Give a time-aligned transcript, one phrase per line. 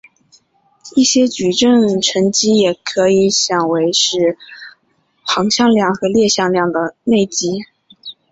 [0.95, 4.35] 一般矩阵乘积也可以想为是
[5.21, 7.59] 行向量和列向量的内积。